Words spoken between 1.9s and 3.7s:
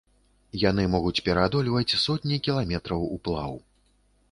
сотні кіламетраў уплаў.